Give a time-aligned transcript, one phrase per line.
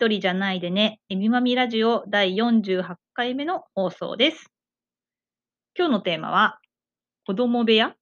[0.00, 4.46] 一人じゃないでね、えみまみラジオ第48回目の放送です。
[5.76, 6.60] 今日のテーマは、
[7.26, 7.96] 子供部屋？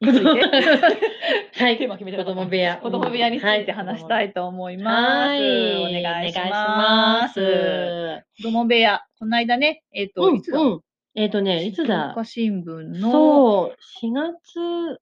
[0.00, 0.24] について
[1.62, 1.76] はい。
[1.76, 2.78] テーマ決めて子供部屋。
[2.78, 5.28] 子供部屋について話したいいと思います。
[5.28, 5.98] はい。
[5.98, 8.24] お願いしおます。
[8.38, 10.80] 子供部屋、この間ね、えっ、と、うんいつだ、うん。
[11.14, 12.16] えっ、とね、いつだ？
[12.24, 14.98] 新聞の、そう、4月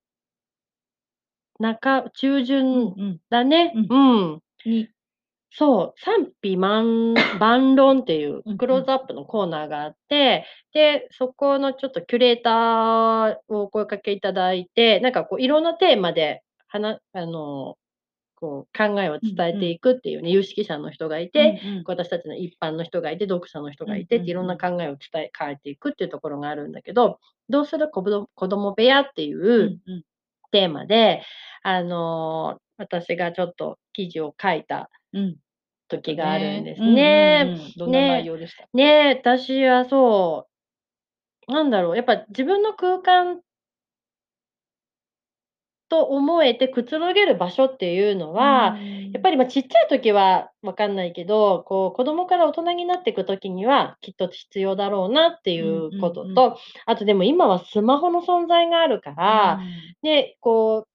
[1.61, 3.73] 中、中うん旬うん、だね。
[3.77, 4.41] ううん。
[4.65, 4.89] に、
[5.55, 17.77] そう、賛否万 万論っていううんクローズアップのコーナーがあって、で、そこのちょっとキュレーターをお声かけいただいて、なんかこういろんなテーマで、はなあの、
[18.37, 21.85] こう考えを伝えていくっていうね、有識者の人がいて、うんうん。
[21.87, 30.05] 私たちの一般の人がいて、読者の人がいてって、いろんな考えを伝え、変えていくっていうところがあるんだけど、どうする子ど子供部屋っていううんうん。
[30.51, 31.23] テーマで、
[31.63, 35.37] あのー私がちょっと記事を書いたうん
[36.01, 37.45] 時があるんですうんね。
[37.47, 37.73] うんうん。
[37.77, 38.67] どんなね内容でした？
[38.73, 40.49] ねえ、私はそ
[41.49, 43.41] う、なんだろう、やっぱ自分の空間
[45.89, 48.79] と思えてくつろげる場所っていうのは、
[49.13, 56.57] やっぱりまあちっちゃい時はわかんないけど、こう子供から大人になっていく時にはきっと必要だろうなっていうことと、うんうんう
[56.87, 59.61] あとでも今はスマホの存在があるから、
[60.03, 60.87] で、こ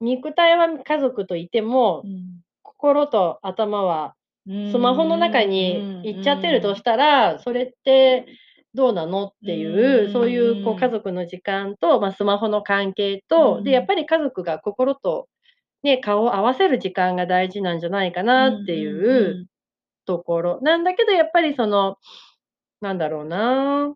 [0.00, 2.04] う、肉体は家族といても、
[2.62, 8.26] 心と頭はうんスマホの中に行っちゃってるとしたら、それって
[8.74, 13.64] どうなのっていう、うんそういうこう家族の時間と、まあ、スマホの関係と、うん。
[13.64, 15.28] で、やっぱり家族が心と、
[15.82, 19.46] ね、顔を合わせる時間が大事なんじゃないかなっていう
[20.06, 20.60] ところ。
[20.62, 21.96] なんだけど、やっぱりその、
[22.80, 23.94] なんだろうな、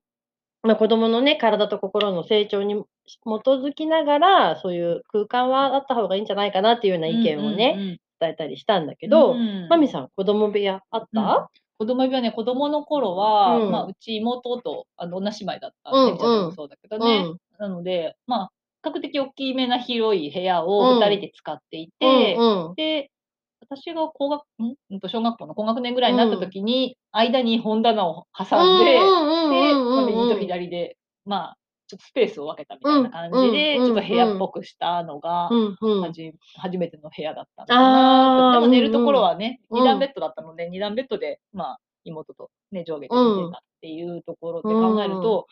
[0.62, 7.98] まあ、子供のね、体と心の成長に基づきながら、そういう空間はあった方がいいんじゃないかなっていうような意見をね、うんうんうん。
[8.20, 9.68] 伝えたりしたんだけど、うん。
[9.68, 11.48] マミさん、子供部屋あった、
[11.78, 13.70] 子供部屋ね、子供の頃は、うん。
[13.70, 15.90] まあ、うち妹と、あの、女姉妹だった？
[15.92, 17.24] うんてみちゃんもそうだけどね。
[17.26, 17.38] うん。
[17.60, 18.50] なので、まあ、
[18.82, 20.68] 比較的大きめな広い部屋うん。
[20.68, 22.74] を二人で使っていて、うんうん。
[22.74, 23.10] で、
[23.70, 24.74] 私が高学、ん？
[24.90, 28.44] うんと小学校の高学年ぐらいになった時に、間に本棚を挟
[28.80, 30.96] んで、で、まあ右と左で、
[31.26, 31.56] まあ、
[31.86, 35.50] ちょっとスペースを分けたみたいな感じで、ちょっと部屋っぽくしたのが、
[36.56, 38.52] 初めての部屋だったのかな。
[38.54, 39.80] でも寝るところはね、うん。
[39.80, 45.46] 二段ベッドだったので、二段ベッドで、まあ、妹とね、上下で寝てたっていうところで考えると、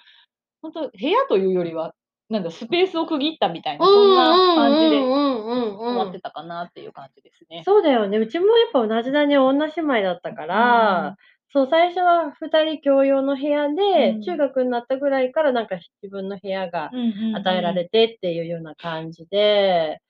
[0.63, 1.95] 本当部屋というよりは、
[2.29, 7.63] なんだ、スペースを区切ったみたいな、そんな感じで終わってたかなっていう感じですね。
[7.65, 8.19] そうだよね。
[8.19, 9.39] うちもやっぱ同じだね。
[9.39, 11.17] 女姉妹だったから、
[11.53, 16.91] そう、最初は二人共用の部屋で、うん中学になったぐらいからなんか自分の部屋が
[17.35, 20.01] 与与えられてっていうような感じで、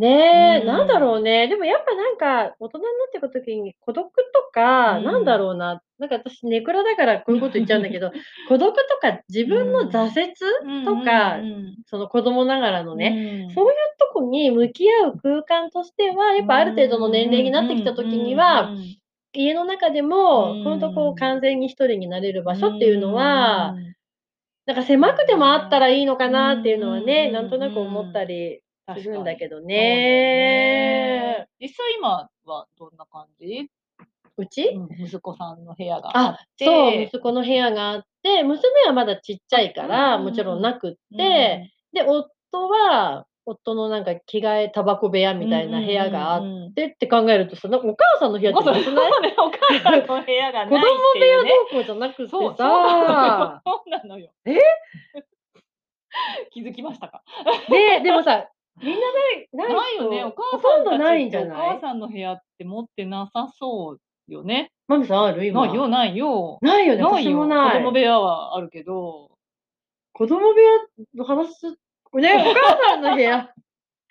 [0.00, 0.66] ねえ、うん。
[0.66, 1.46] なんだろうね。
[1.48, 4.22] でもやっぱなんか、大人になっていくときに孤独と
[4.52, 5.04] か、うん。
[5.04, 5.82] なんだろうな。
[5.98, 8.10] なんか私、ネクラだからこういうこと言っちゃうんだけど、
[8.48, 11.38] 孤独とか自分の挫折とか、
[11.86, 18.70] その子供ながらのね、ねそういうとこに向き合う空間としては、やっぱある程度の年齢になってきたときには、、
[19.32, 23.76] 家の中でもうん、本当こう完全に一人になれる場所っていうのは、
[24.66, 27.04] なんか狭くてもあったらいいのかなっていうのはうん。
[27.06, 27.32] ね、うん。
[27.32, 28.62] なんとなく思ったり
[28.96, 31.46] するんだけどね。
[31.60, 33.68] 実際今はどんな感じ？
[34.36, 34.70] うち？
[34.98, 46.72] 息子さんの部屋がああっ、て、そう、息子の部屋があって、娘はまだちっちゃいから、うんもちろんなくっうんて、で、夫は、夫のなんか着替え、タバコ部屋みたいな部屋があっうんうんうん。
[46.74, 49.22] てって考えるとさ、なんかお母さんの部屋ってなくない？
[49.22, 51.50] ね、お母さんの部屋が子供ないって部屋いうね。
[51.50, 52.30] どうこうじゃなくてさ。
[52.30, 52.48] そ
[53.86, 54.30] うなのよ。
[54.46, 54.58] え？
[56.52, 57.22] 気づきましたか？
[57.68, 58.48] で、でもさ、
[58.82, 59.00] みんな
[59.64, 60.24] ない、ないよね。
[60.24, 61.68] お母ほとんどさんたちないんじゃない？
[61.74, 64.00] 母さんの部屋って持ってなさそう
[64.32, 64.72] よね。
[64.88, 65.44] マミさんある？
[65.46, 65.66] 今。
[65.66, 66.58] ないよ、ないよ。
[66.62, 67.02] ないよね。
[67.02, 67.30] ないよ。
[67.30, 67.78] 私もない。
[67.78, 69.30] 子供部屋はあるけど、
[70.12, 70.70] 子供部屋
[71.14, 71.74] の話す、ね、
[72.12, 72.18] お
[72.54, 73.52] 母さんの部屋。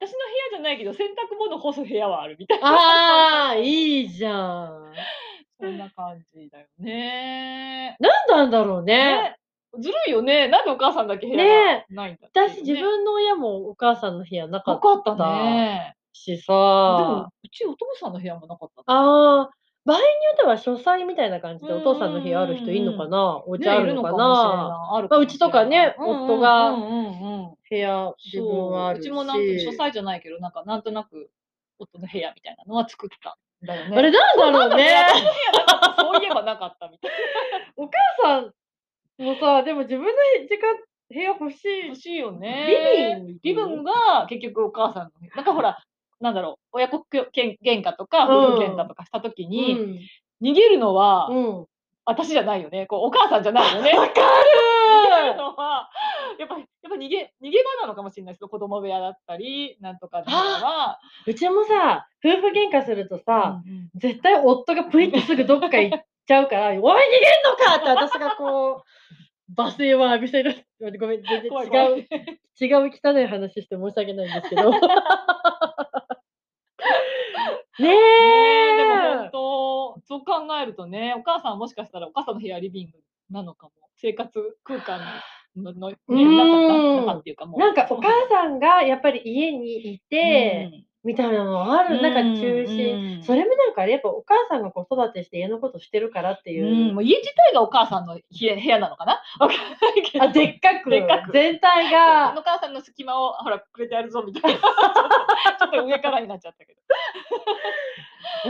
[0.00, 2.68] 私の部屋じゃないけど、洗濯物干す部屋はあるみたいな。
[2.68, 4.92] ああ、いいじゃん。
[5.58, 7.96] そんな感じだよね。
[8.00, 8.94] 何なんだろうね。
[9.22, 9.36] ね
[9.80, 10.48] ずるいよね。
[10.48, 15.94] なんでお母さんだけ部屋がねないんだね私、自分の親もお母さんの部屋なかっなかったね。
[16.12, 18.82] しでさも、、うちお父さんの部屋もなかった。
[18.86, 19.50] ああ、
[19.84, 26.74] 場合によっては書斎みたいな感じでうんお父さんの部屋ある人いるのかなおね家あるのかなあるまあうちとかね夫が
[27.68, 29.08] 部屋自分はあるし。
[29.08, 31.30] そううちもなんか書斎じゃないけど、なんかなんとなく
[31.78, 33.96] 夫の部屋みたいなのは作ったんだよね。
[33.96, 34.88] あれなんだろうね。
[35.98, 37.10] そういえばなかったみたい
[37.76, 37.92] お母
[38.22, 38.52] さん
[39.24, 40.12] もさ、でも自分の
[40.48, 40.76] 時間、
[41.08, 41.70] 部屋欲しな。
[41.70, 41.96] い欲。
[41.96, 42.66] しいよね。
[42.68, 45.10] リビングリビングが結局お母さんの。
[45.34, 45.78] なんかほら、
[46.20, 49.98] なんだろう、親子けん喧嘩とかうん夫婦喧嘩とかした時うに、ん。
[50.42, 51.66] 逃げるのはうん。
[52.06, 52.86] 私じゃないよね。
[52.86, 53.92] こうお母さんじゃないよね。
[53.96, 55.88] わか逃げるるのは、
[56.38, 61.00] やっぱ、やっぱ逃げ、逃げ場なのかもしれないです子供部屋だったり、なんとかの部屋は。
[61.26, 66.88] うちもさ、夫婦喧嘩するとさ、うんうん絶対夫がプイってすぐどっか行っちゃうから、おい逃げん
[67.44, 68.82] のかって私がこう、
[69.56, 70.66] 罵声を浴びせる。
[70.98, 72.06] ごめん、全然怖い怖い違う、
[72.60, 74.70] 違う汚い話して申し訳ないんですけど。
[77.80, 82.98] ねえでも本当、そう考えるとね、お母さんはもしかしたらお母さんの部屋はリビング
[83.30, 83.72] なのかも。
[83.96, 85.00] 生活空間
[85.56, 87.60] の、の、ね、うーん中中っていうかもう。
[87.60, 93.18] なんかお母さんがやっぱり家にいて、うんみたいなのある、なんか中う心。
[93.20, 96.88] んそれもなんかやっぱお母さんが子育てして家のことしてるからっていう。
[96.88, 99.20] うん、もう家自体がお母さんの部屋部屋なのかな？
[99.38, 100.24] わかんないけど。
[100.24, 102.42] あ、でっかく、でっかく全体あがの。
[102.42, 104.58] 母さんの隙間を、ほら、くれてやるぞみたいな。
[105.60, 106.80] ちょっと上からになっちゃったけど。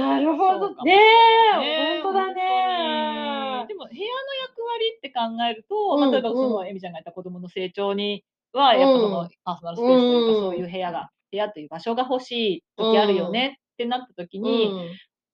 [0.01, 0.75] なるほど。
[0.85, 3.69] ねねえ、本当だねに。
[3.69, 5.21] でも部屋の役割って考
[5.51, 14.79] えると、例えばその、うんエミちゃんが言った子供の成長には、やっぱその、うんパーソナルスペースというか、うんそういう部屋が、部屋という場所が欲しい時あるよねってなった時に、うん。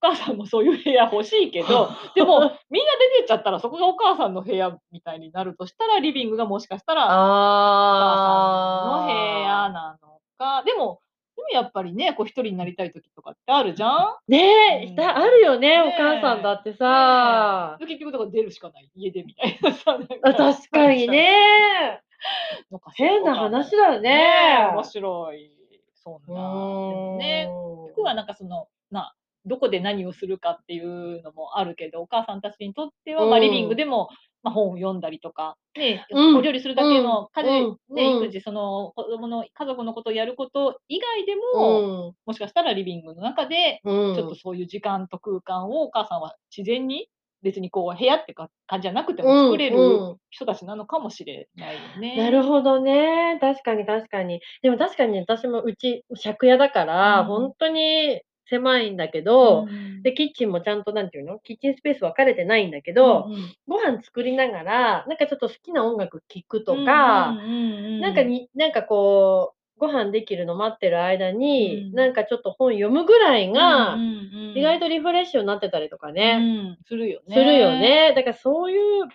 [0.03, 11.01] お母さんもそういう部屋欲しいけど、 でも、みんな出てっちゃったら、そこがお母さんの部屋みたいになるとしたら、リビングがもしかしたら、お母さんの部屋あなのか、でも、
[11.37, 13.91] でもやっぱりね、こう一人になりたい時とかってあるじゃん？
[13.91, 14.17] ー。
[14.29, 14.95] ねえ、うん。
[14.95, 15.81] だあるよね、ねえ。
[15.89, 17.77] お母さんだってさ。
[17.79, 22.01] で結局だから出るしかない家でみたいなさ確かにね。
[22.71, 24.11] のかしら変な話だよね。
[24.11, 24.71] ね。
[24.73, 25.60] 面白い
[26.03, 27.49] そんうなーんね。
[27.87, 29.15] 結局はなんかそのな
[29.47, 34.11] どこで何をするかっていうのもあるけどお母さんたちにとっては、まあ、うんリビングでも、
[34.43, 36.37] まあ、本を読んだりとか、ねうん。
[36.37, 37.49] お料理するだけの家事、
[37.89, 37.95] うん。
[37.95, 38.25] ね、うん。
[38.25, 42.15] 育児その子供の家族のことをやること以外でうも、ん。
[42.27, 44.15] もしかしたらリビングの中でうん。
[44.15, 47.09] ちょっとそういう時間と空間をお母さんは自然に
[47.43, 52.17] 別にこう部屋ってか感じじゃなくても作れるうんうん人たちなのかもしれないよね。
[52.17, 53.39] なるほどね。
[53.41, 54.41] 確かに確かに。
[54.63, 61.39] でも確かに私もうち借家だから、うん本当に狭いんだけど、んで、キッチンもちゃんと、なんていうの？
[61.39, 74.11] キッチンスペース分かれてないんだけど、うんうんご飯作りながら、なんかちょっと好きな音楽聴くとか、うんうんうんなんかに、なんかこう、ご飯できるの待ってる間に、うんなんかちょっと本読むぐらいが、うんうんう
[74.53, 77.35] ん意外とリフレッシュになってたりとかね、うんするよね。
[77.35, 77.71] するよ。
[77.79, 78.13] ね。
[78.15, 79.09] だからそういう、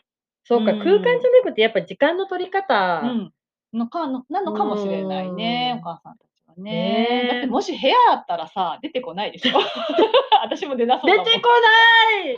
[0.43, 3.31] そうか、うん空間じゃなくてやっぱ時間の取り方、うん。
[3.74, 6.15] のかのなのかもしれないね、うんお母さん
[6.57, 6.71] ね。
[6.71, 9.59] ねえだってもし部屋あったらさ、出てこないでしょ。
[10.43, 11.25] 私も出なそうだもん。
[11.25, 12.35] 出てこない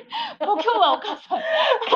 [0.48, 1.44] もう今日はお母さん、家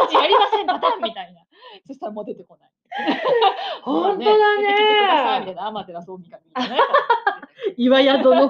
[0.08, 1.42] 事やりません、パタンみたいな。
[1.86, 2.70] そしたらもう出てこない。
[3.84, 6.82] 本当だね出てきてくださいみたいな、アマテラスオミカみたいなね。
[7.78, 8.50] 岩宿の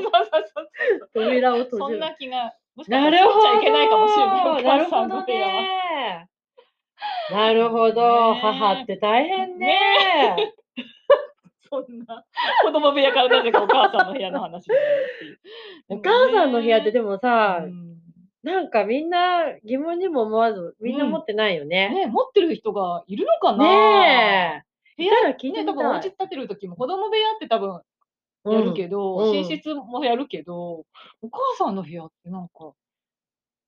[1.14, 2.00] 扉を閉じる。
[2.00, 4.46] な気が、もしかしちゃいけないかもしれない。
[4.48, 5.54] おなる母さほどんの部屋は。
[5.54, 6.28] ね。
[7.32, 8.34] なるほど。
[8.34, 9.68] ね母って大変ね。
[10.38, 10.54] ね
[11.72, 12.26] そんな、
[12.64, 15.40] 子供部屋からなぜかお母さんの部屋の話になるっていう。
[15.88, 17.92] お母さんの部屋ってでもさ、うん
[18.44, 21.90] なんかみんな疑問にも思わず、みんな持ってないよね。
[21.90, 24.64] ね持ってる人がいるのかなね
[24.98, 24.98] え。
[24.98, 26.00] 部屋聞いてね、み多分お。
[26.00, 27.82] 家建てる時も子供部屋って多分
[28.46, 30.86] うんやるけど、うん寝室もやるけど、
[31.22, 32.74] お母さんの部屋ってなんか、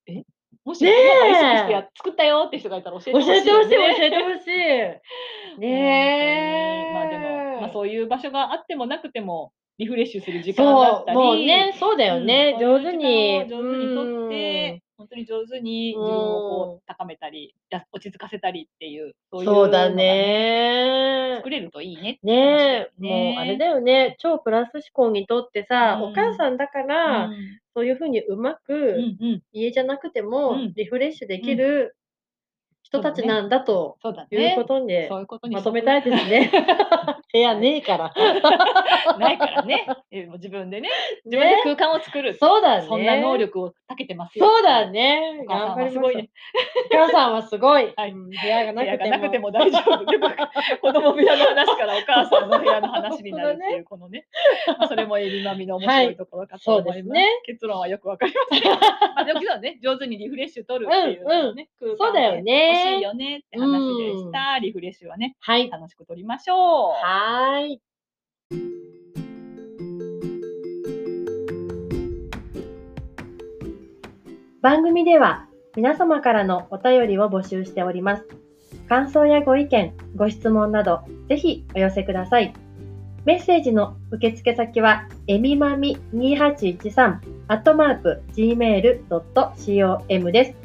[0.07, 0.23] え？
[0.65, 4.05] もし、ねえなんか意識してや作ったよって人がいたら教えて教ほしい、えてほしい、教ね。
[4.05, 5.59] えてほしい。
[5.59, 6.93] ねえ。
[6.93, 12.57] まあでも、まあ、そういう場所があってもなくても、リフレッシュする時間だっそう、たり、もうね、そうだよね。
[12.59, 13.39] うん上手に。
[13.49, 21.49] 上手にとって、本当に上手に自分をこう高めたり、や落ち着かせたりっていう、そうだね作。
[21.49, 22.19] れるといいね。
[22.23, 27.35] ねえ、ねもうあれだよね、超プラス思考にとってさ、うんお母さんだかうら、ん
[27.75, 28.99] そういうふうにうまうく。
[29.51, 31.95] 家じゃなくてもうんリフレッシュできる
[32.93, 33.97] 人たちなんだと
[34.29, 34.53] いうね。
[34.55, 36.51] ことでそういうことにまとめたいですね。
[37.33, 38.13] 部屋ねえから。
[39.17, 39.87] ないからね。
[40.11, 40.89] えもう自分でね、
[41.25, 42.35] 自分で空間を作る。
[42.35, 42.87] そうだね。
[42.87, 44.45] そんな能力を長けてますよ。
[44.45, 45.51] そうだねお。
[45.51, 46.29] 母さんはすごいね。。
[46.91, 47.95] お母さんはすごい。
[47.95, 49.09] 部屋がなくても。
[49.09, 50.05] がなくても大丈夫。
[50.81, 54.27] 子供部屋の話からお母さんの部屋の話になるっていう、このね。
[54.67, 57.21] まあそれもエビマミの面白いところかと思います。
[57.47, 58.71] 結論はよくわかりません。
[59.15, 64.59] まあでもね、上手にリフレッシュ取るっていうね、そうだよね欲しいよねって話でした。
[64.59, 65.69] リフレッシュはね、はい。
[65.69, 66.57] 楽しく取りましょう。
[66.91, 67.81] はーい。
[74.61, 78.25] 番組では皆様からのお便りを募集しております。
[78.87, 82.53] 感想やご意見、ご質問など、ぜひお寄せください。
[83.25, 90.62] メッセージの受付先は、えみまみ2813、アットマーク、gmail.com です。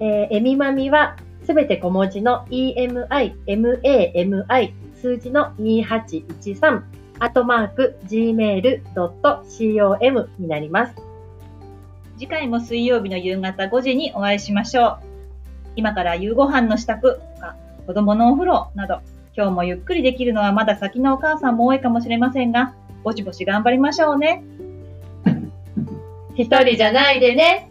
[0.00, 3.06] えーえみまみはすべて小文字の emi,
[3.46, 6.82] mami, 数字の2813、
[7.20, 8.70] アットマーク、gmail.com
[10.38, 10.94] になります。
[12.18, 14.98] 次回も水曜日の夕方5時にお会いしましょう。
[15.76, 17.54] 今から夕ご飯の支度とか、
[17.86, 19.00] 子供のお風呂など、
[19.36, 22.74] 今日もゆっくりできるのはまだ先のお母さんも多いかもしれませんが、
[23.04, 24.42] ぼちぼち頑張りましょうね。
[26.34, 27.70] 一人じゃないでね。